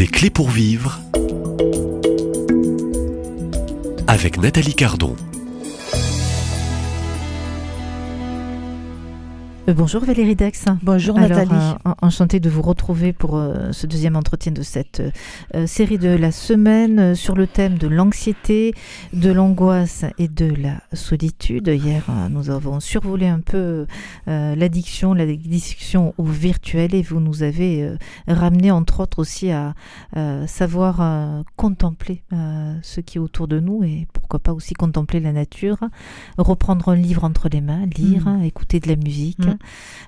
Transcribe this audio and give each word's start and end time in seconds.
Des 0.00 0.06
clés 0.06 0.30
pour 0.30 0.48
vivre 0.48 0.98
avec 4.06 4.40
Nathalie 4.40 4.74
Cardon. 4.74 5.14
Euh, 9.68 9.74
bonjour 9.74 10.02
Valérie 10.02 10.36
Dex. 10.36 10.64
Bonjour 10.82 11.18
Nathalie. 11.18 11.50
Euh, 11.52 11.89
enchantée 12.02 12.40
de 12.40 12.50
vous 12.50 12.62
retrouver 12.62 13.12
pour 13.12 13.36
euh, 13.36 13.72
ce 13.72 13.86
deuxième 13.86 14.16
entretien 14.16 14.52
de 14.52 14.62
cette 14.62 15.02
série 15.66 15.98
de 15.98 16.08
la 16.08 16.32
semaine 16.32 17.14
sur 17.14 17.34
le 17.34 17.46
thème 17.46 17.78
de 17.78 17.88
l'anxiété, 17.88 18.74
de 19.12 19.30
l'angoisse 19.30 20.04
et 20.18 20.28
de 20.28 20.46
la 20.46 20.80
solitude. 20.92 21.68
Hier, 21.68 22.04
nous 22.30 22.50
avons 22.50 22.80
survolé 22.80 23.26
un 23.26 23.40
peu 23.40 23.86
l'addiction, 24.26 25.14
l'addiction 25.14 26.14
au 26.18 26.24
virtuel 26.24 26.94
et 26.94 27.02
vous 27.02 27.20
nous 27.20 27.42
avez 27.42 27.90
ramené 28.26 28.70
entre 28.70 29.00
autres 29.00 29.18
aussi 29.18 29.50
à 29.50 29.74
savoir 30.46 31.44
contempler 31.56 32.22
ce 32.82 33.00
qui 33.00 33.18
est 33.18 33.20
autour 33.20 33.48
de 33.48 33.60
nous 33.60 33.82
et 33.84 34.06
pourquoi 34.12 34.38
pas 34.38 34.52
aussi 34.52 34.74
contempler 34.74 35.20
la 35.20 35.32
nature, 35.32 35.78
reprendre 36.38 36.88
un 36.88 36.96
livre 36.96 37.24
entre 37.24 37.48
les 37.48 37.60
mains, 37.60 37.86
lire, 37.96 38.28
mmh. 38.28 38.44
écouter 38.44 38.80
de 38.80 38.88
la 38.88 38.96
musique. 38.96 39.38
Mmh. 39.38 39.56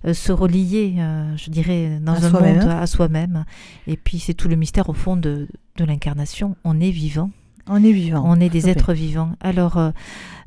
Euh, 0.07 0.15
se 0.15 0.33
relier, 0.33 0.97
euh, 0.99 1.37
je 1.37 1.51
dirais, 1.51 1.82
dans 2.01 2.25
un 2.25 2.31
monde 2.31 2.69
à 2.69 2.87
soi-même. 2.87 3.45
Et 3.87 3.97
puis 3.97 4.19
c'est 4.19 4.35
tout 4.35 4.49
le 4.49 4.57
mystère 4.57 4.89
au 4.89 4.93
fond 4.93 5.17
de, 5.17 5.49
de 5.77 5.85
l'incarnation. 5.85 6.57
On 6.65 6.81
est 6.81 6.91
vivant. 6.91 7.31
On 7.69 7.83
est 7.83 7.93
vivant. 7.93 8.23
On 8.27 8.41
est 8.41 8.49
des 8.49 8.69
êtres 8.71 8.93
vivants. 8.93 9.33
Alors, 9.41 9.77
euh, 9.77 9.91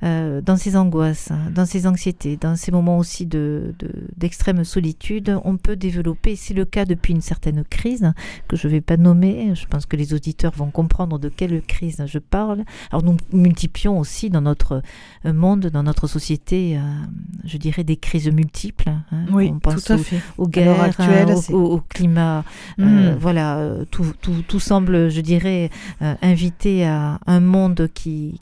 euh, 0.04 0.42
dans 0.42 0.58
ces 0.58 0.76
angoisses, 0.76 1.32
dans 1.54 1.66
ces 1.66 1.88
anxiétés, 1.88 2.38
dans 2.38 2.56
ces 2.56 2.72
moments 2.72 2.98
aussi 2.98 3.26
de, 3.26 3.74
d'extrême 4.18 4.64
solitude, 4.64 5.40
on 5.44 5.58
peut 5.58 5.76
développer, 5.76 6.36
c'est 6.36 6.54
le 6.54 6.66
cas 6.66 6.86
depuis 6.86 7.14
une 7.14 7.22
certaine 7.22 7.64
crise, 7.64 8.12
que 8.48 8.56
je 8.56 8.68
ne 8.68 8.74
vais 8.74 8.82
pas 8.82 8.98
nommer, 8.98 9.54
je 9.56 9.66
pense 9.66 9.86
que 9.86 9.96
les 9.96 10.14
auditeurs 10.14 10.54
vont 10.56 10.70
comprendre 10.70 11.18
de 11.18 11.30
quelle 11.30 11.62
crise 11.62 12.04
je 12.06 12.20
parle. 12.20 12.64
Alors 12.92 13.04
nous 13.04 13.18
multiplions 13.32 13.98
aussi 14.00 14.30
dans 14.30 14.42
notre 14.42 14.82
euh, 15.26 15.34
monde, 15.34 15.68
dans 15.68 15.84
notre 15.84 16.08
société, 16.08 16.78
euh, 16.78 16.82
je 17.44 17.58
dirais 17.58 17.84
des 17.84 17.98
crises 17.98 18.30
multiples. 18.32 18.90
Hein. 18.90 19.26
Oui, 19.32 19.50
on 19.54 19.60
pense 19.60 19.86
tout 19.86 19.94
à 19.94 19.98
fait. 19.98 20.20
aux, 20.38 20.48
guerres, 20.48 20.82
actuelle, 20.82 21.34
au, 21.52 21.80
climat, 21.90 22.44
mmh. 22.78 23.12
voilà, 23.20 23.70
tout, 23.92 24.06
tout, 24.22 24.44
tout, 24.48 24.60
semble, 24.60 25.10
je 25.10 25.22
dirais, 25.22 25.70
inviter 26.22 26.86
à 26.86 27.05
un 27.26 27.40
monde 27.40 27.90
qui, 27.94 28.42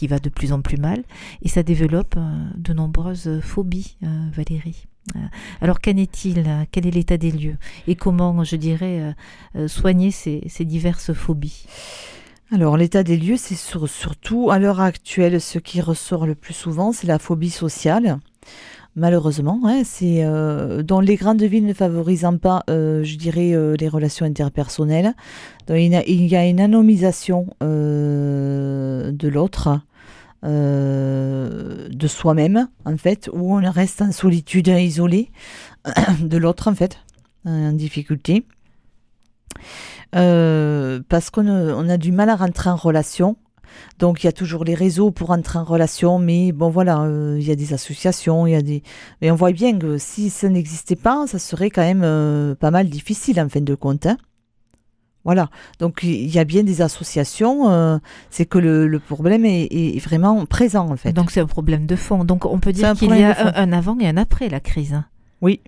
qui 0.00 0.06
va 0.06 0.18
de 0.18 0.30
plus 0.30 0.54
en 0.54 0.62
plus 0.62 0.78
mal 0.78 1.02
et 1.42 1.50
ça 1.50 1.62
développe 1.62 2.14
euh, 2.16 2.48
de 2.56 2.72
nombreuses 2.72 3.38
phobies, 3.42 3.98
euh, 4.02 4.06
Valérie. 4.32 4.86
Euh, 5.14 5.18
alors 5.60 5.78
qu'en 5.78 5.94
est-il 5.98 6.42
Quel 6.72 6.86
est 6.86 6.90
l'état 6.90 7.18
des 7.18 7.30
lieux 7.30 7.58
Et 7.86 7.96
comment, 7.96 8.42
je 8.42 8.56
dirais, 8.56 9.14
soigner 9.66 10.10
ces, 10.10 10.40
diverses 10.60 11.12
phobies? 11.12 11.66
Alors 12.50 12.78
l'état 12.78 13.02
des 13.02 13.18
lieux, 13.18 13.36
c'est 13.36 13.56
surtout 13.56 14.50
à 14.50 14.58
l'heure 14.58 14.80
actuelle, 14.80 15.38
ce 15.38 15.58
qui 15.58 15.82
ressort 15.82 16.26
le 16.26 16.34
plus 16.34 16.54
souvent, 16.54 16.92
c'est 16.92 17.06
la 17.06 17.18
phobie 17.18 17.50
sociale 17.50 18.18
malheureusement, 18.96 19.60
hein, 19.64 19.82
c'est 19.84 20.24
dans 20.84 21.00
les 21.00 21.16
grandes 21.16 21.42
villes 21.42 21.66
ne 21.66 21.72
favorisant 21.72 22.36
pas, 22.36 22.64
je 22.68 23.16
dirais, 23.16 23.54
les 23.78 23.88
relations 23.88 24.26
interpersonnelles. 24.26 25.14
il, 25.68 26.26
y 26.26 26.36
a, 26.36 26.46
une 26.46 26.60
anonymisation 26.60 27.46
de 27.60 29.28
l'autre. 29.28 29.80
Euh, 30.42 31.88
de 31.90 32.06
soi-même, 32.06 32.68
en 32.86 32.96
fait, 32.96 33.28
où 33.34 33.54
on 33.54 33.70
reste 33.70 34.00
en 34.00 34.10
solitude, 34.10 34.68
isolé 34.68 35.30
de 36.22 36.36
l'autre, 36.38 36.68
en 36.68 36.74
fait, 36.74 36.98
en 37.44 37.72
difficulté. 37.72 38.46
Euh, 40.16 41.00
parce 41.08 41.28
qu'on 41.28 41.88
a, 41.88 41.96
du 41.98 42.10
mal 42.10 42.30
à 42.30 42.36
rentrer 42.36 42.70
en 42.70 42.76
relation. 42.76 43.36
Donc 43.98 44.22
il 44.22 44.26
y 44.26 44.28
a 44.28 44.32
toujours 44.32 44.64
les 44.64 44.74
réseaux 44.74 45.10
pour 45.10 45.30
entrer 45.30 45.58
en 45.58 45.64
relation, 45.64 46.18
mais 46.18 46.52
bon 46.52 46.70
voilà, 46.70 47.02
euh, 47.02 47.36
il 47.38 47.46
y 47.46 47.50
a 47.50 47.56
des 47.56 47.72
associations, 47.72 48.46
il 48.46 48.52
y 48.52 48.56
a 48.56 48.62
des. 48.62 48.82
Mais 49.22 49.30
on 49.30 49.36
voit 49.36 49.52
bien 49.52 49.78
que 49.78 49.98
si 49.98 50.30
ça 50.30 50.48
n'existait 50.48 50.96
pas, 50.96 51.26
ça 51.26 51.38
serait 51.38 51.70
quand 51.70 51.82
même 51.82 52.56
pas 52.56 52.70
mal 52.70 52.88
difficile 52.88 53.40
en 53.40 53.48
fin 53.48 53.60
de 53.60 53.74
compte. 53.74 54.06
Hein. 54.06 54.16
Voilà, 55.24 55.50
donc 55.78 56.00
il 56.02 56.28
y 56.28 56.38
a 56.38 56.44
bien 56.44 56.62
des 56.62 56.80
associations, 56.80 57.70
euh, 57.70 57.98
c'est 58.30 58.46
que 58.46 58.58
le, 58.58 58.98
problème 58.98 59.44
est, 59.44 60.02
vraiment 60.02 60.46
présent 60.46 60.88
en 60.90 60.96
fait. 60.96 61.12
Donc 61.12 61.30
c'est 61.30 61.40
un 61.40 61.46
problème 61.46 61.84
de 61.84 61.94
fond. 61.94 62.24
Donc 62.24 62.46
on 62.46 62.58
peut 62.58 62.72
dire 62.72 62.94
qu'il 62.94 63.14
y 63.14 63.22
a 63.22 63.58
un, 63.58 63.72
avant 63.72 63.98
et 63.98 64.08
un 64.08 64.16
après 64.16 64.48
la 64.48 64.60
crise. 64.60 64.98
Oui, 65.42 65.60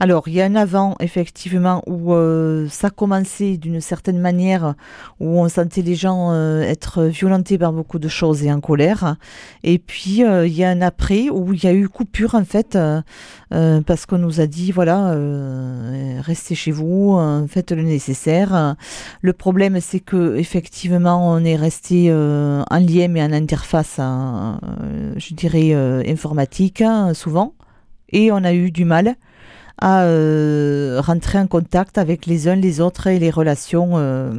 alors, 0.00 0.28
il 0.28 0.34
y 0.34 0.40
a 0.40 0.44
un 0.44 0.54
avant, 0.54 0.94
effectivement, 1.00 1.82
où 1.88 2.14
euh, 2.14 2.68
ça 2.70 2.88
commençait 2.88 3.56
d'une 3.56 3.80
certaine 3.80 4.20
manière, 4.20 4.74
où 5.18 5.40
on 5.40 5.48
sentait 5.48 5.82
les 5.82 5.96
gens 5.96 6.30
euh, 6.30 6.62
être 6.62 7.04
violentés 7.04 7.58
par 7.58 7.72
beaucoup 7.72 7.98
de 7.98 8.06
choses 8.06 8.44
et 8.44 8.52
en 8.52 8.60
colère. 8.60 9.16
Et 9.64 9.78
puis, 9.78 10.24
euh, 10.24 10.46
il 10.46 10.52
y 10.52 10.62
a 10.62 10.70
un 10.70 10.82
après, 10.82 11.30
où 11.30 11.52
il 11.52 11.64
y 11.64 11.66
a 11.66 11.72
eu 11.72 11.88
coupure, 11.88 12.36
en 12.36 12.44
fait, 12.44 12.78
parce 13.50 14.06
qu'on 14.06 14.18
nous 14.18 14.40
a 14.40 14.46
dit, 14.46 14.70
voilà, 14.70 15.16
restez 16.20 16.54
chez 16.54 16.70
vous, 16.70 17.18
faites 17.48 17.72
le 17.72 17.82
nécessaire. 17.82 18.76
Le 19.20 19.32
problème, 19.32 19.80
c'est 19.80 20.00
que 20.00 20.36
effectivement, 20.36 21.32
on 21.32 21.44
est 21.44 21.56
resté 21.56 22.12
en 22.12 22.78
lien, 22.78 23.08
mais 23.08 23.22
en 23.22 23.32
interface, 23.32 23.96
je 23.98 25.34
dirais, 25.34 25.74
informatique, 26.08 26.82
hein, 26.82 27.14
souvent. 27.14 27.54
Et 28.10 28.32
on 28.32 28.44
a 28.44 28.52
eu 28.52 28.70
du 28.70 28.84
mal 28.84 29.16
à 29.78 30.04
euh, 30.04 31.00
rentrer 31.00 31.38
en 31.38 31.46
contact 31.46 31.98
avec 31.98 32.26
les 32.26 32.48
uns 32.48 32.56
les 32.56 32.80
autres 32.80 33.06
et 33.06 33.18
les 33.18 33.30
relations, 33.30 33.92
euh, 33.94 34.32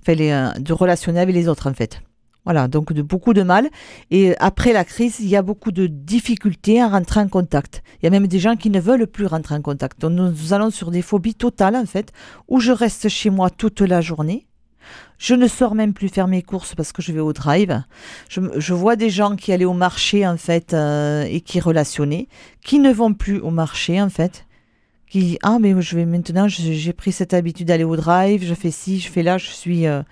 enfin 0.00 0.14
les, 0.14 0.30
euh, 0.30 0.50
de 0.58 0.72
relationner 0.72 1.20
avec 1.20 1.34
les 1.34 1.48
autres 1.48 1.68
en 1.68 1.74
fait. 1.74 2.02
Voilà, 2.44 2.66
donc 2.66 2.92
de 2.92 3.02
beaucoup 3.02 3.34
de 3.34 3.42
mal. 3.42 3.68
Et 4.10 4.34
après 4.40 4.72
la 4.72 4.84
crise, 4.84 5.20
il 5.20 5.28
y 5.28 5.36
a 5.36 5.42
beaucoup 5.42 5.70
de 5.70 5.86
difficultés 5.86 6.80
à 6.80 6.88
rentrer 6.88 7.20
en 7.20 7.28
contact. 7.28 7.84
Il 8.00 8.04
y 8.04 8.08
a 8.08 8.10
même 8.10 8.26
des 8.26 8.40
gens 8.40 8.56
qui 8.56 8.68
ne 8.68 8.80
veulent 8.80 9.06
plus 9.06 9.26
rentrer 9.26 9.54
en 9.54 9.62
contact. 9.62 10.00
Donc 10.00 10.12
nous 10.12 10.52
allons 10.52 10.70
sur 10.70 10.90
des 10.90 11.02
phobies 11.02 11.36
totales 11.36 11.76
en 11.76 11.86
fait, 11.86 12.12
où 12.48 12.58
je 12.58 12.72
reste 12.72 13.08
chez 13.08 13.30
moi 13.30 13.48
toute 13.48 13.80
la 13.80 14.00
journée 14.00 14.46
je 15.18 15.34
ne 15.34 15.46
sors 15.46 15.74
même 15.74 15.94
plus 15.94 16.08
faire 16.08 16.26
mes 16.26 16.42
courses 16.42 16.74
parce 16.74 16.92
que 16.92 17.00
je 17.02 17.12
vais 17.12 17.20
au 17.20 17.32
drive. 17.32 17.82
Je, 18.28 18.72
vois 18.74 18.96
des 18.96 19.10
gens 19.10 19.36
qui 19.36 19.52
allaient 19.52 19.64
au 19.64 19.72
marché 19.72 20.26
en 20.26 20.36
fait 20.36 20.74
euh, 20.74 21.24
et 21.28 21.40
qui 21.40 21.60
relationnaient, 21.60 22.28
qui 22.64 22.78
ne 22.78 22.92
vont 22.92 23.14
plus 23.14 23.38
au 23.38 23.50
marché 23.50 24.00
en 24.00 24.10
fait. 24.10 24.46
Qui 25.08 25.38
ah 25.42 25.58
mais 25.60 25.80
je 25.80 25.94
vais 25.94 26.06
maintenant 26.06 26.48
j'ai 26.48 26.92
pris 26.92 27.12
cette 27.12 27.34
habitude 27.34 27.68
d'aller 27.68 27.84
au 27.84 27.96
drive, 27.96 28.44
je 28.44 28.54
fais 28.54 28.70
ci, 28.70 28.98
je 28.98 29.08
fais 29.08 29.22
là, 29.22 29.38
je 29.38 29.50
suis 29.50 29.86
euh, 29.86 30.02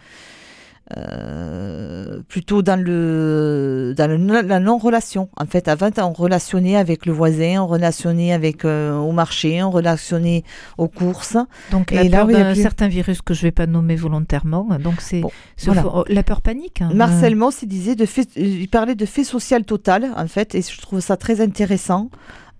euh, 0.97 2.21
plutôt 2.27 2.62
dans 2.62 2.81
le 2.81 3.95
dans 3.97 4.11
la 4.47 4.61
non-relation. 4.61 5.28
En 5.37 5.47
fait, 5.47 5.69
avant, 5.69 5.91
on 5.99 6.12
relationnait 6.12 6.77
avec 6.77 7.06
le 7.06 7.12
voisin, 7.12 7.62
on 7.62 7.67
relationnait 7.67 8.33
avec 8.33 8.65
euh, 8.65 8.97
au 8.97 9.12
marché, 9.12 9.62
on 9.62 9.71
relationnait 9.71 10.43
aux 10.78 10.89
courses. 10.89 11.37
Donc 11.71 11.93
la 11.93 12.09
peur 12.09 12.27
d'un 12.27 12.55
certain 12.55 12.89
virus 12.89 13.23
que 13.23 13.34
je 13.34 13.43
vais 13.43 13.53
pas 13.53 13.67
nommer 13.67 13.95
volontairement. 13.95 14.69
Donc 14.83 15.01
c'est 15.01 15.23
oh, 15.23 16.05
la 16.09 16.23
peur 16.23 16.41
panique. 16.41 16.83
Hein. 16.83 16.91
Marcel 16.95 17.37
Mauss, 17.37 17.62
il 17.62 17.69
disait 17.69 17.95
de 17.95 18.07
fait, 18.07 18.28
il 18.37 18.69
parlait 18.69 18.97
de 18.97 19.07
fait 19.07 19.25
social 19.25 19.65
total 19.65 20.09
en 20.17 20.27
fait, 20.27 20.55
et 20.55 20.62
je 20.62 20.81
trouve 20.81 21.01
ça 21.01 21.17
très 21.17 21.41
intéressant. 21.41 22.11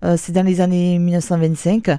Euh, 0.03 0.15
c'est 0.17 0.31
dans 0.31 0.45
les 0.45 0.61
années 0.61 0.97
1925 0.99 1.89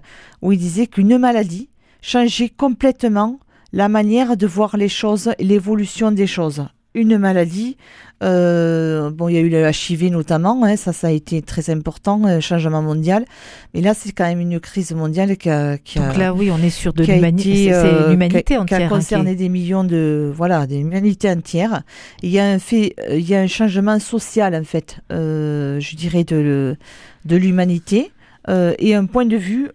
où 0.40 0.52
il 0.52 0.58
disait 0.58 0.86
qu'une 0.86 1.18
maladie 1.18 1.68
changeait 2.00 2.48
complètement 2.48 3.38
la 3.72 3.88
manière 3.88 4.36
de 4.36 4.46
voir 4.46 4.76
les 4.76 4.88
choses, 4.88 5.32
l'évolution 5.38 6.12
des 6.12 6.26
choses. 6.26 6.66
Une 6.94 7.16
maladie, 7.16 7.78
euh, 8.22 9.10
bon, 9.10 9.28
il 9.28 9.34
y 9.34 9.38
a 9.38 9.40
eu 9.40 9.48
le 9.48 9.68
HIV 9.70 10.10
notamment, 10.10 10.62
hein, 10.62 10.76
ça, 10.76 10.92
ça 10.92 11.06
a 11.06 11.10
été 11.10 11.40
très 11.40 11.70
important, 11.70 12.24
un 12.26 12.40
changement 12.40 12.82
mondial. 12.82 13.24
Mais 13.72 13.80
là, 13.80 13.94
c'est 13.94 14.12
quand 14.12 14.26
même 14.26 14.40
une 14.40 14.60
crise 14.60 14.92
mondiale 14.92 15.38
qui 15.38 15.48
a, 15.48 15.78
qui 15.78 15.98
Donc 15.98 16.18
là, 16.18 16.34
oui, 16.34 16.50
on 16.50 16.58
est 16.58 16.70
sur 16.70 16.92
de 16.92 17.02
l'humanité, 17.02 17.70
c'est 17.70 17.72
euh, 17.72 18.10
l'humanité 18.10 18.58
entière. 18.58 18.78
Qui 18.78 18.84
a 18.84 18.88
concerné 18.88 19.34
des 19.34 19.48
millions 19.48 19.84
de, 19.84 20.30
voilà, 20.36 20.66
des 20.66 20.80
humanités 20.80 21.30
entières. 21.30 21.82
Il 22.22 22.30
y 22.30 22.38
a 22.38 22.44
un 22.44 22.58
fait, 22.58 22.94
il 23.10 23.26
y 23.26 23.34
a 23.34 23.40
un 23.40 23.46
changement 23.46 23.98
social 23.98 24.54
en 24.54 24.64
fait, 24.64 24.98
euh, 25.10 25.80
je 25.80 25.96
dirais 25.96 26.24
de 26.24 26.76
de 27.24 27.36
l'humanité 27.36 28.12
et 28.48 28.94
un 28.96 29.06
point 29.06 29.24
de 29.24 29.36
vue 29.36 29.70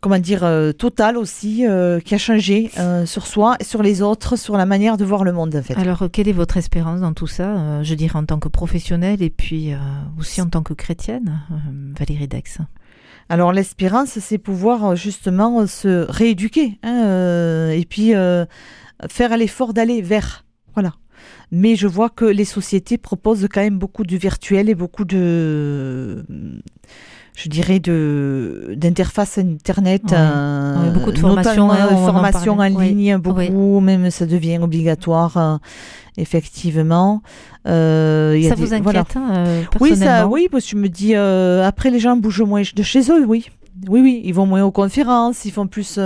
comment 0.00 0.18
dire, 0.18 0.44
euh, 0.44 0.72
total 0.72 1.16
aussi, 1.16 1.66
euh, 1.66 2.00
qui 2.00 2.14
a 2.14 2.18
changé 2.18 2.70
euh, 2.78 3.06
sur 3.06 3.26
soi, 3.26 3.56
sur 3.60 3.82
les 3.82 4.02
autres, 4.02 4.36
sur 4.36 4.56
la 4.56 4.66
manière 4.66 4.96
de 4.96 5.04
voir 5.04 5.24
le 5.24 5.32
monde 5.32 5.54
en 5.56 5.62
fait. 5.62 5.76
Alors, 5.76 6.04
quelle 6.12 6.28
est 6.28 6.32
votre 6.32 6.56
espérance 6.56 7.00
dans 7.00 7.12
tout 7.12 7.26
ça 7.26 7.82
Je 7.82 7.94
dirais 7.94 8.16
en 8.18 8.24
tant 8.24 8.38
que 8.38 8.48
professionnelle 8.48 9.22
et 9.22 9.30
puis 9.30 9.72
aussi 10.18 10.40
en 10.40 10.46
tant 10.46 10.62
que 10.62 10.74
chrétienne, 10.74 11.40
Valérie 11.98 12.28
Dex? 12.28 12.58
Alors 13.30 13.52
l'espérance, 13.52 14.18
c'est 14.18 14.38
pouvoir 14.38 14.96
justement 14.96 15.66
se 15.66 16.06
rééduquer 16.10 16.78
hein, 16.82 17.68
et 17.70 17.84
puis 17.88 18.12
faire 19.08 19.36
l'effort 19.36 19.74
d'aller 19.74 20.00
vers. 20.00 20.44
Voilà. 20.74 20.94
Mais 21.52 21.76
je 21.76 21.86
vois 21.86 22.10
que 22.10 22.24
les 22.24 22.44
sociétés 22.44 22.98
proposent 22.98 23.46
quand 23.52 23.60
même 23.60 23.78
beaucoup 23.78 24.04
de 24.04 24.16
virtuel 24.16 24.68
et 24.68 24.74
beaucoup 24.74 25.04
de 25.04 26.24
je 27.36 27.48
dirais, 27.48 27.78
de 27.78 28.74
d'interface 28.76 29.38
internet, 29.38 30.12
euh, 30.12 30.90
beaucoup 30.90 31.12
de 31.12 31.18
formations, 31.18 31.70
hein, 31.70 31.86
euh, 31.92 31.94
on 31.94 32.02
en. 32.58 32.74
Oui. 32.74 32.88
ligne, 32.88 33.16
beaucoup, 33.16 33.78
même 33.78 34.10
ça 34.10 34.26
devient 34.26 34.58
obligatoire, 34.60 35.36
euh, 35.36 35.56
effectivement. 36.16 37.22
Euh, 37.68 38.34
a 38.46 38.48
Ça 38.48 38.56
des- 38.56 38.60
vous 38.62 38.74
inquiète 38.74 38.82
voilà. 38.82 39.04
hein, 39.14 39.44
Oui, 39.80 39.94
ça, 39.96 40.26
oui, 40.26 40.48
parce 40.50 40.64
que 40.64 40.70
je 40.70 40.76
me 40.76 40.88
dis, 40.88 41.14
après 41.14 41.90
les 41.90 42.00
gens 42.00 42.16
bougent 42.16 42.42
moins 42.42 42.62
de 42.74 42.82
chez 42.82 43.02
eux, 43.12 43.24
oui. 43.24 43.48
Oui, 43.88 44.00
oui, 44.02 44.20
ils 44.24 44.34
vont 44.34 44.46
moins 44.46 44.64
aux 44.64 44.72
conférences, 44.72 45.44
ils 45.44 45.52
font 45.52 45.68
plus. 45.68 45.96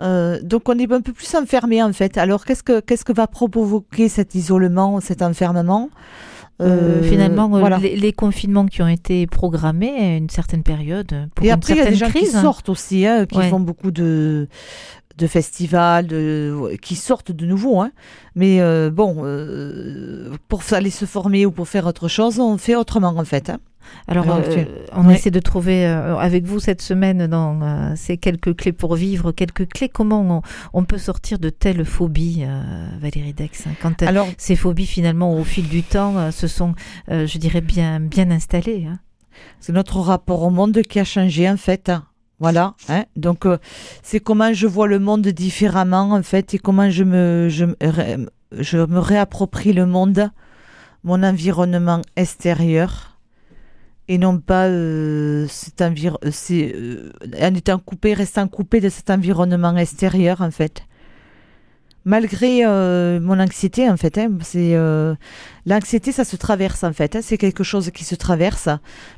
Euh, 0.00 0.40
donc 0.42 0.68
on 0.68 0.78
est 0.78 0.90
un 0.92 1.00
peu 1.00 1.12
plus 1.12 1.34
enfermé 1.34 1.82
en 1.82 1.92
fait. 1.92 2.16
Alors 2.18 2.44
qu'est-ce 2.44 2.62
que 2.62 2.80
qu'est-ce 2.80 3.04
que 3.04 3.12
va 3.12 3.26
provoquer 3.26 4.08
cet 4.08 4.34
isolement, 4.34 5.00
cet 5.00 5.22
enfermement? 5.22 5.90
Euh, 6.60 7.00
Euh, 7.00 7.02
finalement, 7.02 7.48
voilà. 7.48 7.78
les, 7.78 7.96
les 7.96 8.12
confinements 8.12 8.66
qui 8.66 8.82
ont 8.82 8.88
été 8.88 9.26
programmés 9.26 9.96
à 9.98 10.16
une 10.16 10.28
certaine 10.30 10.62
période, 10.62 11.28
pour 11.34 11.44
Et 11.44 11.48
une 11.48 11.54
après 11.54 11.72
il 11.74 11.78
y 11.78 11.80
a 11.80 11.86
des 11.86 11.96
gens 11.96 12.08
crise, 12.08 12.30
qui 12.30 12.36
sortent 12.36 12.68
aussi, 12.68 13.04
hein, 13.06 13.26
qui 13.26 13.38
Ouais. 13.38 13.48
font 13.48 13.58
beaucoup 13.58 13.90
de 13.90 14.46
de 15.16 15.26
festivals, 15.26 16.06
de, 16.06 16.76
qui 16.80 16.96
sortent 16.96 17.32
de 17.32 17.46
nouveau. 17.46 17.80
Hein. 17.80 17.92
Mais 18.34 18.60
euh, 18.60 18.90
bon, 18.90 19.22
euh, 19.24 20.30
pour 20.48 20.62
aller 20.72 20.90
se 20.90 21.04
former 21.04 21.46
ou 21.46 21.50
pour 21.50 21.68
faire 21.68 21.86
autre 21.86 22.08
chose, 22.08 22.38
on 22.40 22.58
fait 22.58 22.76
autrement 22.76 23.14
en 23.16 23.24
fait. 23.24 23.50
hein. 23.50 23.58
Alors, 24.06 24.26
euh, 24.30 24.64
on 24.92 25.10
essaie 25.10 25.32
de 25.32 25.40
trouver 25.40 25.84
euh, 25.86 26.16
avec 26.16 26.44
vous 26.44 26.60
cette 26.60 26.80
semaine 26.80 27.26
dans 27.26 27.60
euh, 27.62 27.92
ces 27.96 28.16
quelques 28.16 28.54
clés 28.56 28.72
pour 28.72 28.94
vivre, 28.94 29.32
quelques 29.32 29.68
clés. 29.68 29.88
Comment 29.88 30.22
on, 30.22 30.42
on 30.72 30.84
peut 30.84 30.98
sortir 30.98 31.40
de 31.40 31.50
telles 31.50 31.84
phobies, 31.84 32.44
Valérie 33.00 33.32
Dex 33.32 33.66
hein, 33.66 33.72
Quand 33.82 34.02
Alors 34.04 34.28
ces 34.38 34.54
phobies, 34.54 34.86
finalement, 34.86 35.36
au 35.36 35.42
fil 35.42 35.68
du 35.68 35.82
temps, 35.82 36.30
se 36.30 36.46
sont, 36.46 36.74
je 37.08 37.38
dirais, 37.38 37.60
bien, 37.60 37.98
bien 37.98 38.30
installées. 38.30 38.86
hein? 38.88 39.00
C'est 39.58 39.72
notre 39.72 39.98
rapport 39.98 40.42
au 40.42 40.50
monde 40.50 40.80
qui 40.82 41.00
a 41.00 41.04
changé 41.04 41.50
en 41.50 41.56
fait. 41.56 41.90
Voilà. 42.42 42.74
hein. 42.88 43.04
Donc 43.14 43.46
euh, 43.46 43.58
c'est 44.02 44.18
comment 44.18 44.52
je 44.52 44.66
vois 44.66 44.88
le 44.88 44.98
monde 44.98 45.28
différemment 45.28 46.10
en 46.10 46.24
fait 46.24 46.54
et 46.54 46.58
comment 46.58 46.90
je 46.90 47.04
me 47.04 48.98
réapproprie 48.98 49.72
le 49.72 49.86
monde, 49.86 50.28
mon 51.04 51.22
environnement 51.22 52.02
extérieur 52.16 53.16
et 54.08 54.18
non 54.18 54.40
pas 54.40 54.66
euh, 54.66 55.46
cet 55.48 55.82
euh, 55.82 57.12
en 57.40 57.54
étant 57.54 57.78
coupé 57.78 58.12
restant 58.12 58.48
coupé 58.48 58.80
de 58.80 58.88
cet 58.88 59.10
environnement 59.10 59.76
extérieur 59.76 60.40
en 60.40 60.50
fait. 60.50 60.82
Malgré 62.04 62.64
mon 63.20 63.38
anxiété, 63.38 63.88
en 63.88 63.96
fait, 63.96 64.18
hein, 64.18 64.28
c'est 64.40 64.74
l'anxiété, 65.66 66.10
ça 66.10 66.24
se 66.24 66.34
traverse 66.34 66.82
en 66.82 66.92
fait. 66.92 67.14
hein, 67.14 67.20
c'est 67.22 67.38
quelque 67.38 67.62
chose 67.62 67.92
qui 67.92 68.02
se 68.02 68.16
traverse 68.16 68.68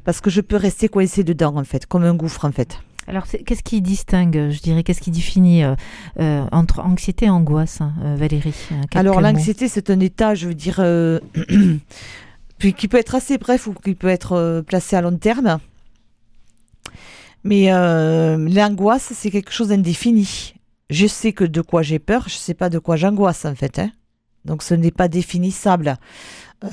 parce 0.04 0.20
que 0.20 0.28
je 0.28 0.42
peux 0.42 0.56
rester 0.56 0.90
coincé 0.90 1.24
dedans 1.24 1.56
en 1.56 1.64
fait, 1.64 1.86
comme 1.86 2.04
un 2.04 2.12
gouffre 2.14 2.44
en 2.44 2.52
fait. 2.52 2.80
Alors, 3.06 3.26
qu'est-ce 3.26 3.62
qui 3.62 3.82
distingue, 3.82 4.50
je 4.50 4.60
dirais, 4.60 4.82
qu'est-ce 4.82 5.00
qui 5.00 5.10
définit 5.10 5.62
euh, 5.62 5.74
euh, 6.20 6.46
entre 6.52 6.80
anxiété 6.80 7.26
et 7.26 7.30
angoisse, 7.30 7.80
hein, 7.80 7.92
euh, 8.02 8.16
Valérie 8.16 8.54
Alors 8.94 9.20
l'anxiété, 9.20 9.68
c'est 9.68 9.90
un 9.90 10.00
état, 10.00 10.34
je 10.34 10.48
veux 10.48 10.54
dire, 10.54 10.76
euh, 10.78 11.20
puis 12.58 12.72
qui 12.72 12.88
peut 12.88 12.96
être 12.98 13.14
assez 13.14 13.36
bref 13.38 13.66
ou 13.66 13.74
qui 13.74 13.94
peut 13.94 14.08
être 14.08 14.62
placé 14.66 14.96
à 14.96 15.02
long 15.02 15.16
terme. 15.16 15.58
Mais 17.42 17.70
l'angoisse, 17.70 19.12
c'est 19.14 19.30
quelque 19.30 19.52
chose 19.52 19.68
d'indéfini. 19.68 20.54
Je 20.90 21.06
sais 21.06 21.32
que 21.32 21.44
de 21.44 21.60
quoi 21.60 21.82
j'ai 21.82 21.98
peur, 21.98 22.24
je 22.28 22.34
sais 22.34 22.54
pas 22.54 22.70
de 22.70 22.78
quoi 22.78 22.96
j'angoisse 22.96 23.44
en 23.44 23.54
fait. 23.54 23.78
hein. 23.78 23.90
Donc 24.44 24.62
ce 24.62 24.74
n'est 24.74 24.90
pas 24.90 25.08
définissable. 25.08 25.96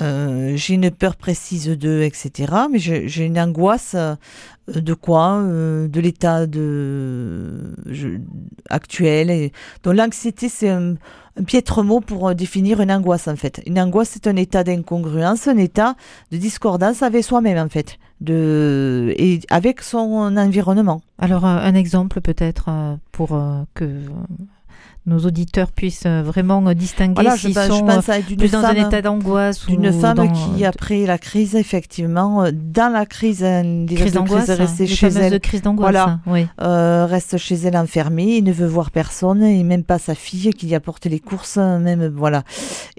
Euh, 0.00 0.52
j'ai 0.56 0.74
une 0.74 0.90
peur 0.90 1.16
précise 1.16 1.66
de, 1.68 2.02
etc. 2.02 2.52
Mais 2.70 2.78
j'ai 2.78 3.24
une 3.24 3.38
angoisse 3.38 3.94
euh, 3.94 4.14
de 4.68 4.94
quoi 4.94 5.38
Euh, 5.40 5.88
De 5.88 6.00
l'état 6.00 6.46
actuel. 8.70 9.50
Donc 9.82 9.94
l'anxiété, 9.94 10.48
c'est 10.48 10.70
un, 10.70 10.94
piètre 11.46 11.82
mot 11.82 12.00
pour 12.00 12.34
définir 12.34 12.80
une 12.80 12.92
angoisse 12.92 13.28
en 13.28 13.36
fait. 13.36 13.62
Une 13.66 13.80
angoisse, 13.80 14.10
c'est 14.10 14.26
un 14.26 14.36
état 14.36 14.64
d'incongruence, 14.64 15.48
un 15.48 15.56
état 15.56 15.94
de 16.30 16.36
discordance 16.36 17.02
avec 17.02 17.24
soi-même 17.24 17.58
en 17.58 17.68
fait, 17.68 17.98
et 18.28 19.40
avec 19.50 19.80
son 19.82 20.36
environnement. 20.36 21.00
Alors, 21.18 21.44
un 21.46 21.74
exemple 21.74 22.20
peut-être 22.20 22.98
pour 23.12 23.28
que 23.74 23.84
nos 25.04 25.18
auditeurs 25.18 25.72
puissent 25.72 26.04
euh, 26.06 26.22
vraiment 26.22 26.64
euh, 26.68 26.74
distinguer 26.74 27.14
Voilà, 27.14 27.36
s'ils 27.36 27.54
pense- 27.54 27.64
je 27.64 27.68
sont 27.72 27.84
pense 27.86 28.08
à 28.08 28.20
d'une 28.20 28.36
plus 28.36 28.52
dans 28.52 28.64
un 28.64 28.74
état 28.74 29.02
d'angoisse 29.02 29.66
ou 29.66 29.70
d'une 29.70 29.92
femme 29.92 30.16
dans, 30.16 30.28
qui 30.28 30.64
euh, 30.64 30.68
après 30.68 31.06
la 31.06 31.18
crise, 31.18 31.56
effectivement, 31.56 32.44
euh, 32.44 32.50
dans 32.54 32.92
la 32.92 33.04
crise, 33.04 33.42
euh, 33.42 33.84
des 33.84 33.96
crise 33.96 34.12
d'angoisse, 34.12 34.44
crise, 34.44 34.50
hein, 34.52 34.64
restée 34.64 34.86
les 34.86 34.94
chez 34.94 35.08
elle, 35.08 35.40
d'angoisse. 35.62 35.90
Voilà. 35.90 36.04
hein, 36.08 36.20
oui. 36.28 36.46
euh, 36.60 37.04
reste 37.06 37.36
chez 37.36 37.56
elle 37.56 37.76
enfermée, 37.76 38.40
ne 38.42 38.52
veut 38.52 38.68
voir 38.68 38.92
personne 38.92 39.42
et 39.42 39.64
même 39.64 39.82
pas 39.82 39.98
sa 39.98 40.14
fille 40.14 40.50
qui 40.50 40.66
lui 40.66 40.74
apporte 40.76 41.06
les 41.06 41.18
courses, 41.18 41.56
même 41.56 42.06
voilà. 42.06 42.44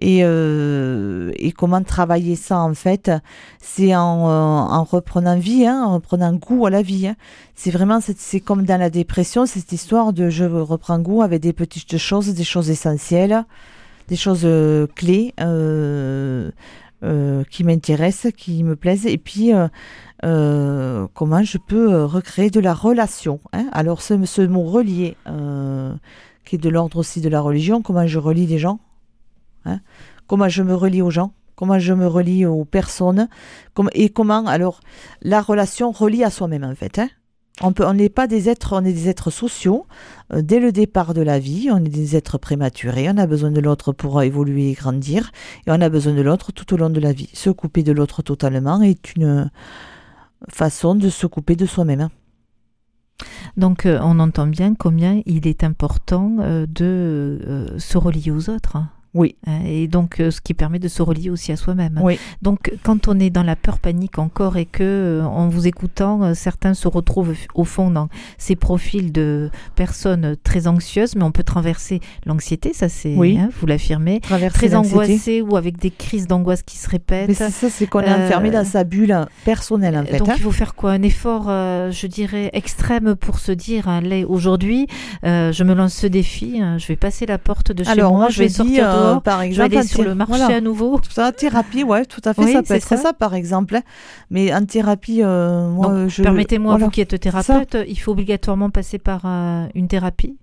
Et, 0.02 0.26
euh, 0.26 1.32
et 1.38 1.54
comment 1.54 1.82
travailler 1.84 2.36
ça 2.36 2.60
en 2.60 2.74
fait, 2.74 3.12
c'est 3.62 3.96
en, 3.96 4.28
euh, 4.28 4.32
en 4.34 4.84
reprenant 4.84 5.38
vie, 5.38 5.66
hein, 5.66 5.84
en 5.86 5.94
reprenant 5.96 6.34
goût 6.34 6.66
à 6.66 6.70
la 6.70 6.82
vie. 6.82 7.08
hein. 7.08 7.16
C'est 7.56 7.70
vraiment, 7.70 8.00
c'est 8.02 8.40
comme 8.40 8.64
dans 8.66 8.80
la 8.80 8.90
dépression, 8.90 9.46
cette 9.46 9.72
histoire 9.72 10.12
de 10.12 10.30
je 10.30 10.44
reprends 10.44 10.98
goût 11.00 11.22
avec 11.22 11.40
des 11.42 11.54
petites 11.66 11.98
choses, 11.98 12.34
des 12.34 12.44
choses 12.44 12.70
essentielles, 12.70 13.46
des 14.08 14.16
choses 14.16 14.42
euh, 14.46 14.88
clés. 14.96 15.34
euh, 15.40 16.52
euh, 17.04 17.44
qui 17.52 17.66
m'intéressent, 17.66 18.32
qui 18.32 18.64
me 18.64 18.78
plaisent, 18.78 19.06
et 19.06 19.18
puis 19.18 19.52
comment 20.22 21.44
je 21.44 21.58
peux 21.58 22.06
recréer 22.06 22.50
de 22.50 22.62
la 22.62 22.74
relation. 22.74 23.42
hein. 23.52 23.68
Alors 23.74 24.02
ce, 24.02 24.24
ce 24.26 24.42
mot 24.42 24.64
relier, 24.64 25.18
qui 26.46 26.56
est 26.56 26.60
de 26.60 26.70
l'ordre 26.70 26.98
aussi 26.98 27.20
de 27.20 27.28
la 27.28 27.42
religion, 27.42 27.82
comment 27.82 28.08
je 28.08 28.20
relie 28.20 28.48
les 28.48 28.58
gens, 28.58 28.80
hein. 29.66 29.82
comment 30.28 30.48
je 30.48 30.64
me 30.64 30.74
relie 30.76 31.02
aux 31.02 31.10
gens, 31.12 31.34
comment 31.58 31.78
je 31.78 31.94
me 31.94 32.08
relie 32.08 32.46
aux 32.46 32.64
personnes, 32.64 33.28
et 33.94 34.08
comment 34.10 34.46
alors 34.46 34.80
la 35.22 35.42
relation 35.42 35.92
relie 35.92 36.24
à 36.24 36.30
soi-même 36.30 36.64
en 36.64 36.74
fait. 36.76 37.00
hein. 37.00 37.10
On 37.62 37.94
n'est 37.94 38.10
pas 38.10 38.26
des 38.26 38.50
êtres, 38.50 38.74
on 38.74 38.84
est 38.84 38.94
des 38.94 39.10
êtres 39.10 39.30
sociaux. 39.30 39.86
Euh, 40.34 40.42
dès 40.42 40.60
le 40.60 40.72
départ 40.72 41.14
de 41.14 41.22
la 41.22 41.38
vie, 41.38 41.70
on 41.72 41.78
est 41.78 41.90
des 41.90 42.16
êtres 42.16 42.40
prématurés. 42.40 43.08
On 43.10 43.18
a 43.18 43.28
besoin 43.28 43.52
de 43.52 43.60
l'autre 43.62 43.92
pour 43.92 44.22
évoluer 44.24 44.72
et 44.72 44.74
grandir, 44.74 45.32
et 45.68 45.72
on 45.72 45.80
a 45.80 45.90
besoin 45.90 46.14
de 46.14 46.22
l'autre 46.22 46.52
tout 46.52 46.74
au 46.74 46.78
long 46.78 46.90
de 46.90 47.00
la 47.00 47.14
vie. 47.14 47.30
Se 47.34 47.52
couper 47.52 47.84
de 47.84 47.92
l'autre 47.92 48.24
totalement 48.24 48.82
est 48.82 49.16
une 49.16 49.52
façon 50.50 50.96
de 50.96 51.10
se 51.10 51.28
couper 51.28 51.56
de 51.56 51.68
soi-même. 51.68 52.10
Donc, 53.56 53.86
euh, 53.86 54.00
on 54.02 54.20
entend 54.20 54.48
bien 54.48 54.74
combien 54.74 55.22
il 55.28 55.48
est 55.48 55.64
important 55.64 56.38
euh, 56.40 56.66
de 56.68 57.76
se 57.78 57.98
relier 58.00 58.32
aux 58.32 58.50
autres. 58.50 58.78
Hein. 59.14 59.20
Oui. 59.20 59.36
Hein, 59.48 59.60
Et 59.66 59.88
donc, 59.88 60.20
euh, 60.20 60.32
ce 60.32 60.42
qui 60.42 60.54
permet 60.54 60.80
de 60.80 60.88
se 60.88 61.02
relier 61.02 61.30
aussi 61.30 61.52
à 61.52 61.56
soi-même. 61.56 62.00
Oui. 62.02 62.18
Donc, 62.42 62.74
quand 62.84 63.08
on 63.08 63.20
est 63.20 63.30
dans 63.30 63.44
la 63.44 63.56
peur 63.56 63.80
panique 63.80 64.18
encore 64.20 64.58
et 64.58 64.66
que, 64.66 64.84
euh, 64.84 65.24
en 65.24 65.48
vous 65.50 65.68
écoutant, 65.68 66.24
euh, 66.24 66.34
certains 66.34 66.74
se 66.74 66.88
retrouvent 66.88 67.34
au 67.54 67.64
fond 67.64 67.92
dans 67.92 68.10
ces 68.38 68.56
profils 68.56 69.12
de 69.12 69.50
personnes 69.76 70.36
très 70.44 70.68
anxieuses, 70.68 71.16
mais 71.16 71.24
on 71.24 71.32
peut 71.32 71.44
traverser 71.44 72.00
l'anxiété, 72.26 72.74
ça 72.74 72.90
c'est, 72.90 73.16
Oui. 73.16 73.38
hein, 73.40 73.50
vous 73.60 73.68
l'affirmez, 73.68 74.20
Traverser 74.22 74.58
très 74.58 74.76
angoissée 74.76 75.42
ou 75.42 75.56
avec 75.58 75.78
des 75.78 75.92
crises 75.92 76.28
d'angoisse 76.28 76.64
qui 76.64 76.78
se 76.78 76.90
répètent. 76.90 77.28
Mais 77.28 77.34
c'est 77.34 77.50
ça, 77.50 77.70
c'est 77.70 77.88
qu'on 77.88 78.00
est 78.02 78.10
Euh, 78.10 78.26
enfermé 78.26 78.52
dans 78.52 78.66
sa 78.66 78.84
bulle 78.84 79.16
personnelle 79.46 79.98
en 79.98 80.06
fait. 80.06 80.18
Donc 80.20 80.30
hein. 80.30 80.34
il 80.38 80.42
faut 80.44 80.52
faire 80.52 80.76
quoi? 80.76 80.92
Un 80.92 81.02
effort, 81.04 81.46
euh, 81.50 81.92
je 81.92 82.08
dirais, 82.08 82.50
extrême 82.54 83.16
pour 83.16 83.40
se 83.40 83.52
dire, 83.52 83.88
allez, 83.88 84.24
aujourd'hui, 84.24 84.88
euh, 85.26 85.52
je 85.52 85.64
me 85.64 85.74
lance 85.74 85.94
ce 85.94 86.08
défi, 86.08 86.60
hein, 86.62 86.78
je 86.78 86.88
vais 86.88 86.96
passer 86.96 87.26
la 87.26 87.38
porte 87.38 87.72
de 87.72 87.84
chez 87.84 87.90
Alors 87.90 88.12
moi, 88.12 88.22
moi 88.22 88.30
je 88.30 88.40
vais 88.40 88.50
sortir 88.50 88.88
euh, 88.88 89.03
dehors, 89.04 89.22
par 89.22 89.38
je 89.40 89.42
vais 89.42 89.48
exemple, 89.48 89.76
aller 89.78 89.88
sur 89.88 90.04
le 90.04 90.16
marché 90.16 90.36
voilà. 90.38 90.56
à 90.56 90.62
nouveau. 90.62 91.00
Tout 91.00 91.12
ça, 91.12 91.32
thérapie, 91.32 91.84
ouais, 91.84 92.06
tout 92.06 92.22
à 92.26 92.34
fait, 92.34 92.44
Oui, 92.44 92.54
ça 92.54 92.64
peut 92.64 92.74
être 92.74 92.88
ça. 92.88 92.98
ça. 92.98 93.14
par 93.14 93.34
exemple. 93.36 93.76
hein. 93.76 93.82
Mais 94.30 94.54
en 94.54 94.66
thérapie, 94.66 95.22
euh, 95.24 95.70
moi, 95.70 96.08
je. 96.08 96.24
Permettez-moi, 96.24 96.72
voilà. 96.74 96.86
vous 96.86 96.92
qui 96.92 97.02
êtes 97.02 97.20
thérapeute, 97.20 97.78
il 97.88 97.96
faut 98.00 98.12
obligatoirement 98.12 98.70
passer 98.70 98.98
par 99.00 99.22
euh, 99.26 99.66
une 99.76 99.88
thérapie, 99.88 100.38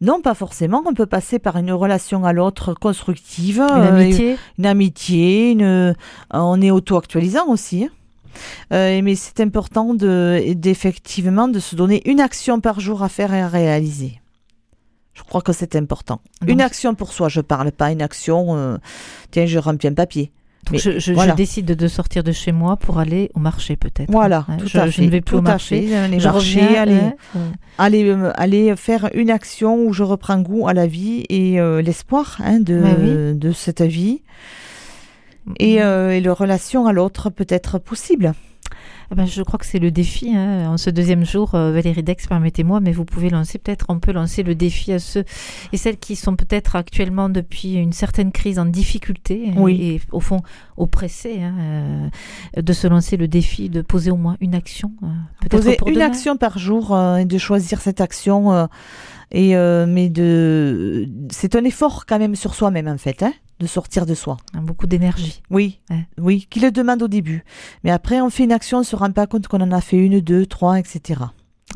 Non, 0.00 0.20
pas 0.20 0.34
forcément. 0.34 0.82
On 0.86 0.94
peut 0.94 1.06
passer 1.06 1.38
par 1.38 1.56
une 1.58 1.72
relation 1.72 2.24
à 2.24 2.32
l'autre 2.32 2.74
constructive, 2.74 3.60
une 3.60 3.82
euh, 3.82 3.98
amitié? 4.00 4.36
une 4.58 4.66
amitié, 4.66 5.50
une, 5.52 5.62
euh, 5.62 5.92
on 6.32 6.60
est 6.62 6.70
auto-actualisant 6.70 7.48
aussi. 7.48 7.84
hein. 7.84 7.88
Euh, 8.72 9.00
mais 9.02 9.16
c'est 9.16 9.40
important 9.40 9.92
de, 9.92 10.54
d'effectivement 10.54 11.48
de 11.48 11.58
se 11.58 11.74
donner 11.74 12.00
une 12.08 12.20
action 12.20 12.60
par 12.60 12.78
jour 12.78 13.02
à 13.02 13.08
faire 13.08 13.34
et 13.34 13.42
à 13.42 13.48
réaliser. 13.48 14.19
Je 15.20 15.28
crois 15.28 15.42
que 15.42 15.52
c'est 15.52 15.76
important. 15.76 16.20
Donc- 16.40 16.50
Une 16.50 16.60
action 16.60 16.94
pour 16.94 17.12
soi, 17.12 17.28
je 17.28 17.40
parle 17.40 17.70
pas 17.72 17.90
une 17.92 18.02
action. 18.02 18.56
euh, 18.56 18.78
tiens, 19.30 19.46
je 19.46 19.58
remplis 19.58 19.88
un 19.88 19.94
papier. 19.94 20.32
Donc, 20.64 20.72
mais 20.72 20.78
je, 20.78 20.90
je- 20.92 20.98
je 20.98 21.12
voilà. 21.14 21.34
décide 21.34 21.66
de 21.66 21.88
sortir 21.88 22.22
de 22.22 22.32
chez 22.32 22.52
moi 22.52 22.76
pour 22.76 22.98
aller 22.98 23.30
au 23.34 23.40
marché 23.40 23.76
peut-être. 23.76 24.10
Voilà, 24.10 24.44
Hein, 24.48 24.56
tout 24.58 24.66
je, 24.68 24.78
à 24.78 24.86
je 24.86 24.90
fait. 24.92 25.02
ne 25.06 25.10
vais 25.10 25.20
plus 25.22 25.36
au 25.36 25.40
marché. 25.42 25.86
fait. 25.86 26.08
Les 26.08 26.20
Je 26.20 26.28
marchés, 26.28 26.60
reviens, 26.60 26.82
aller, 26.82 27.00
euh, 27.36 27.38
aller, 27.78 28.04
euh, 28.10 28.30
aller 28.34 28.74
faire 28.76 29.08
une 29.14 29.30
action 29.30 29.82
où 29.86 29.92
je 29.94 30.02
reprends 30.02 30.38
goût 30.40 30.68
à 30.68 30.74
la 30.74 30.86
vie 30.86 31.24
et 31.30 31.60
euh, 31.60 31.80
l'espoir 31.80 32.36
hein, 32.44 32.60
de, 32.60 33.52
cette 33.54 33.80
vie. 33.82 34.22
Et, 35.58 35.82
euh, 35.82 36.10
et 36.10 36.20
la 36.20 36.34
relation 36.34 36.86
à 36.86 36.92
l'autre 36.92 37.30
peut 37.30 37.46
être 37.48 37.78
possible. 37.78 38.34
Ah 39.10 39.16
ben, 39.16 39.26
Je 39.26 39.42
crois 39.42 39.58
que 39.58 39.66
c'est 39.66 39.78
le 39.78 39.90
défi. 39.90 40.34
Hein. 40.34 40.70
En 40.70 40.76
ce 40.76 40.88
deuxième 40.88 41.24
jour, 41.24 41.54
euh, 41.54 41.72
Valérie 41.72 42.02
Dex, 42.02 42.26
permettez-moi, 42.26 42.80
mais 42.80 42.92
vous 42.92 43.04
pouvez 43.04 43.28
lancer 43.28 43.58
peut-être, 43.58 43.86
on 43.88 43.98
peut 43.98 44.12
lancer 44.12 44.42
le 44.42 44.54
défi 44.54 44.92
à 44.92 44.98
ceux 44.98 45.24
et 45.72 45.76
celles 45.76 45.98
qui 45.98 46.14
sont 46.14 46.36
peut-être 46.36 46.76
actuellement 46.76 47.28
depuis 47.28 47.74
une 47.74 47.92
certaine 47.92 48.30
crise 48.30 48.58
en 48.58 48.66
difficulté 48.66 49.52
et, 49.68 50.00
au 50.12 50.20
fond 50.20 50.42
oppressés, 50.76 51.40
hein, 51.42 51.54
euh, 52.56 52.62
de 52.62 52.72
se 52.72 52.86
lancer 52.86 53.16
le 53.16 53.26
défi 53.26 53.68
de 53.68 53.82
poser 53.82 54.10
au 54.10 54.16
moins 54.16 54.36
une 54.40 54.54
action. 54.54 54.92
Euh, 55.02 55.48
poser 55.48 55.76
une 55.86 56.02
action 56.02 56.36
par 56.36 56.58
jour 56.58 56.96
et 57.18 57.24
de 57.24 57.38
choisir 57.38 57.80
cette 57.80 58.00
action. 58.00 58.68
et 59.32 59.54
mais 59.86 60.08
de, 60.08 61.08
c'est 61.30 61.56
un 61.56 61.64
effort 61.64 62.06
quand 62.06 62.18
même 62.18 62.36
sur 62.36 62.54
soi-même 62.54 62.88
en 62.88 62.98
fait. 62.98 63.22
Hein 63.22 63.32
de 63.60 63.66
sortir 63.66 64.06
de 64.06 64.14
soi. 64.14 64.38
Beaucoup 64.54 64.86
d'énergie. 64.86 65.42
Oui, 65.50 65.80
oui, 66.18 66.46
qui 66.50 66.60
le 66.60 66.72
demande 66.72 67.02
au 67.02 67.08
début. 67.08 67.44
Mais 67.84 67.90
après, 67.90 68.20
on 68.20 68.30
fait 68.30 68.44
une 68.44 68.52
action, 68.52 68.78
on 68.78 68.80
ne 68.80 68.86
se 68.86 68.96
rend 68.96 69.12
pas 69.12 69.26
compte 69.26 69.46
qu'on 69.46 69.60
en 69.60 69.70
a 69.70 69.80
fait 69.80 69.98
une, 69.98 70.20
deux, 70.20 70.46
trois, 70.46 70.78
etc. 70.78 71.20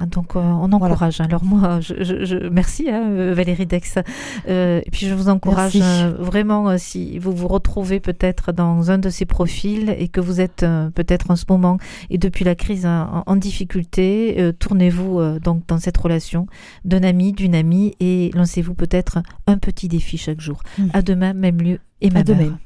Donc 0.01 0.35
euh, 0.35 0.41
on 0.41 0.73
encourage. 0.73 1.21
Alors 1.21 1.45
moi, 1.45 1.81
je, 1.81 2.49
merci 2.49 2.91
hein, 2.91 3.05
euh, 3.11 3.35
Valérie 3.35 3.67
Dex. 3.67 3.99
Euh, 4.49 4.81
et 4.85 4.91
puis 4.91 5.07
je 5.07 5.15
vous 5.15 5.29
encourage 5.29 5.77
vraiment 6.19 6.77
si 6.79 7.19
vous 7.19 7.33
vous 7.33 7.49
retrouvez 7.49 8.01
peut-être 8.01 8.53
dans 8.53 8.91
un 8.91 8.99
de 8.99 9.09
ces 9.09 9.25
profils 9.25 9.95
et 9.97 10.09
que 10.09 10.21
vous 10.21 10.41
êtes 10.41 10.67
peut-être 10.95 11.31
en 11.31 11.37
ce 11.37 11.45
moment 11.49 11.79
et 12.11 12.19
depuis 12.19 12.45
la 12.45 12.55
crise 12.55 12.87
en, 12.87 13.37
difficulté, 13.37 14.53
tournez-vous 14.59 15.39
donc 15.41 15.67
dans 15.67 15.79
cette 15.79 15.97
relation 15.97 16.47
d'un 16.85 17.03
ami, 17.03 17.33
d'une 17.33 17.55
amie 17.55 17.95
et 18.01 18.31
lancez-vous 18.35 18.75
peut-être 18.75 19.19
un 19.47 19.59
petit 19.59 19.89
défi 19.89 20.19
chaque 20.19 20.41
jour. 20.41 20.61
Mm. 20.79 20.87
À 20.93 21.03
demain, 21.03 21.33
même 21.35 21.61
lieu 21.61 21.79
et 22.01 22.11
même 22.11 22.19
à 22.19 22.23
demain. 22.23 22.59